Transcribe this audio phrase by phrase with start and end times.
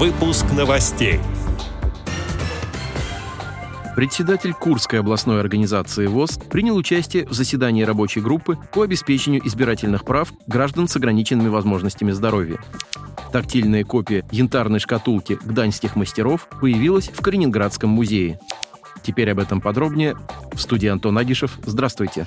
[0.00, 1.20] Выпуск новостей.
[3.94, 10.32] Председатель Курской областной организации ВОЗ принял участие в заседании рабочей группы по обеспечению избирательных прав
[10.46, 12.58] граждан с ограниченными возможностями здоровья.
[13.30, 18.40] Тактильная копия янтарной шкатулки гданьских мастеров появилась в Калининградском музее.
[19.02, 20.16] Теперь об этом подробнее.
[20.54, 21.58] В студии Антон Агишев.
[21.66, 22.26] Здравствуйте.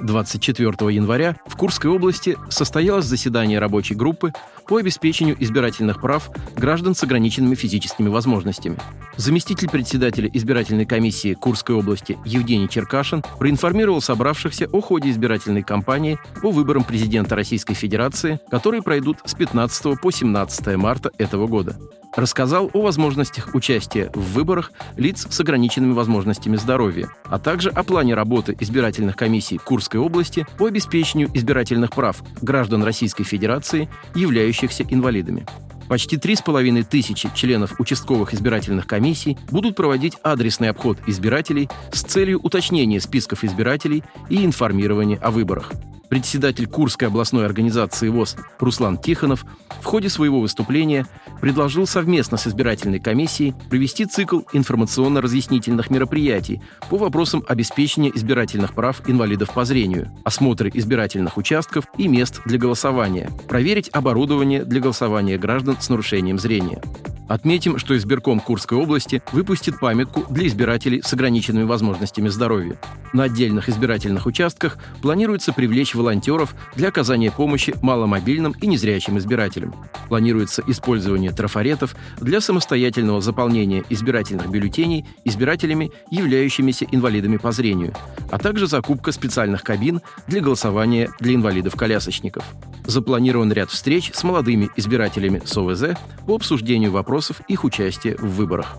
[0.00, 4.32] 24 января в Курской области состоялось заседание рабочей группы
[4.66, 8.78] по обеспечению избирательных прав граждан с ограниченными физическими возможностями.
[9.16, 16.50] Заместитель председателя избирательной комиссии Курской области Евгений Черкашин проинформировал собравшихся о ходе избирательной кампании по
[16.50, 21.76] выборам президента Российской Федерации, которые пройдут с 15 по 17 марта этого года
[22.16, 28.14] рассказал о возможностях участия в выборах лиц с ограниченными возможностями здоровья, а также о плане
[28.14, 35.46] работы избирательных комиссий Курской области по обеспечению избирательных прав граждан Российской Федерации, являющихся инвалидами.
[35.88, 42.02] Почти три с половиной тысячи членов участковых избирательных комиссий будут проводить адресный обход избирателей с
[42.02, 45.70] целью уточнения списков избирателей и информирования о выборах.
[46.08, 49.44] Председатель Курской областной организации ВОЗ Руслан Тихонов
[49.80, 51.06] в ходе своего выступления
[51.40, 59.52] предложил совместно с избирательной комиссией провести цикл информационно-разъяснительных мероприятий по вопросам обеспечения избирательных прав инвалидов
[59.52, 65.88] по зрению, осмотры избирательных участков и мест для голосования, проверить оборудование для голосования граждан с
[65.88, 66.80] нарушением зрения.
[67.28, 72.78] Отметим, что избирком Курской области выпустит памятку для избирателей с ограниченными возможностями здоровья.
[73.16, 79.74] На отдельных избирательных участках планируется привлечь волонтеров для оказания помощи маломобильным и незрячим избирателям.
[80.10, 87.94] Планируется использование трафаретов для самостоятельного заполнения избирательных бюллетеней избирателями, являющимися инвалидами по зрению,
[88.30, 92.44] а также закупка специальных кабин для голосования для инвалидов-колясочников.
[92.84, 98.76] Запланирован ряд встреч с молодыми избирателями с ОВЗ по обсуждению вопросов их участия в выборах.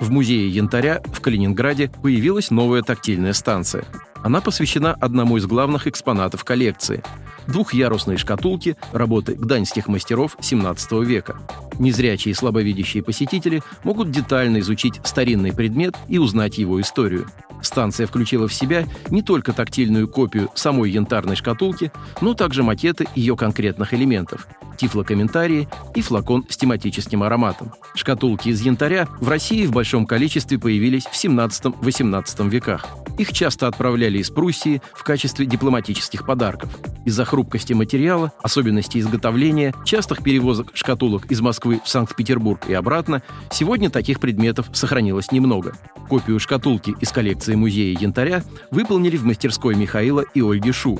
[0.00, 3.84] В музее янтаря в Калининграде появилась новая тактильная станция.
[4.22, 7.02] Она посвящена одному из главных экспонатов коллекции–
[7.46, 11.38] двухъярусной шкатулке работы гданьских мастеров XVII века.
[11.78, 17.26] Незрячие и слабовидящие посетители могут детально изучить старинный предмет и узнать его историю.
[17.62, 23.36] Станция включила в себя не только тактильную копию самой янтарной шкатулки, но также макеты ее
[23.36, 24.46] конкретных элементов–
[24.80, 27.72] тифлокомментарии и флакон с тематическим ароматом.
[27.94, 32.86] Шкатулки из янтаря в России в большом количестве появились в 17-18 веках.
[33.20, 36.70] Их часто отправляли из Пруссии в качестве дипломатических подарков.
[37.04, 43.90] Из-за хрупкости материала, особенностей изготовления, частых перевозок шкатулок из Москвы в Санкт-Петербург и обратно, сегодня
[43.90, 45.74] таких предметов сохранилось немного.
[46.08, 50.98] Копию шкатулки из коллекции музея янтаря выполнили в мастерской Михаила и Ольги Шу,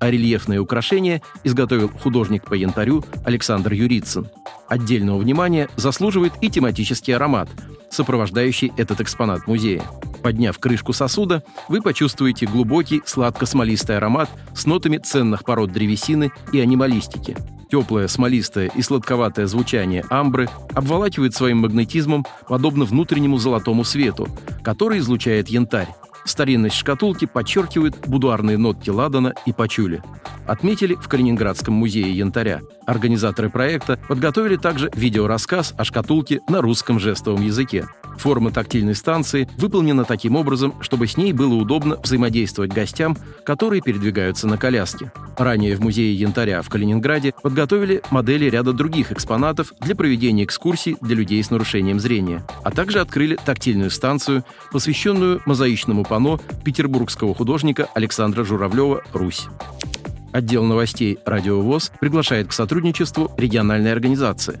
[0.00, 4.26] а рельефные украшения изготовил художник по янтарю Александр Юрицын.
[4.68, 7.48] Отдельного внимания заслуживает и тематический аромат,
[7.90, 9.84] сопровождающий этот экспонат музея.
[10.22, 17.36] Подняв крышку сосуда, вы почувствуете глубокий сладко-смолистый аромат с нотами ценных пород древесины и анималистики.
[17.70, 24.28] Теплое, смолистое и сладковатое звучание амбры обволакивает своим магнетизмом, подобно внутреннему золотому свету,
[24.64, 25.88] который излучает янтарь.
[26.24, 30.02] Старинность шкатулки подчеркивает будуарные нотки ладана и пачули.
[30.46, 32.60] Отметили в Калининградском музее янтаря.
[32.86, 37.86] Организаторы проекта подготовили также видеорассказ о шкатулке на русском жестовом языке.
[38.18, 44.46] Форма тактильной станции выполнена таким образом, чтобы с ней было удобно взаимодействовать гостям, которые передвигаются
[44.46, 45.12] на коляске.
[45.36, 51.16] Ранее в музее янтаря в Калининграде подготовили модели ряда других экспонатов для проведения экскурсий для
[51.16, 58.44] людей с нарушением зрения, а также открыли тактильную станцию, посвященную мозаичному панно петербургского художника Александра
[58.44, 59.46] Журавлева «Русь».
[60.32, 64.60] Отдел новостей «Радио ВОЗ» приглашает к сотрудничеству региональной организации.